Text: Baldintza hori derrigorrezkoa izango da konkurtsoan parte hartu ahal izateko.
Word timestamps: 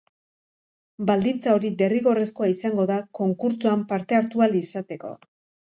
Baldintza 1.09 1.53
hori 1.57 1.71
derrigorrezkoa 1.83 2.49
izango 2.55 2.87
da 2.95 2.99
konkurtsoan 3.21 3.87
parte 3.95 4.21
hartu 4.23 4.45
ahal 4.45 4.61
izateko. 4.67 5.17